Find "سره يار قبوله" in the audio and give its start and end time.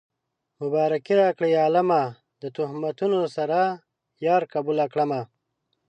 3.35-4.85